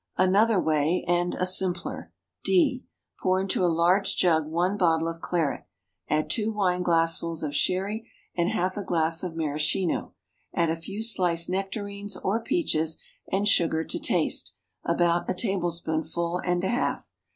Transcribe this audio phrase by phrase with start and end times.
[0.17, 2.11] Another way and a simpler:
[2.43, 2.83] D.
[3.21, 5.67] Pour into a large jug one bottle of claret,
[6.09, 10.15] add two wine glassfuls of sherry, and half a glass of maraschino.
[10.55, 12.99] Add a few sliced nectarines, or peaches,
[13.31, 17.13] and sugar to taste (about a tablespoonful and a half).